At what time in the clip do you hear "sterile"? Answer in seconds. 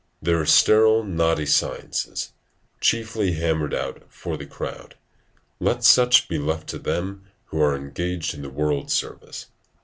0.47-1.03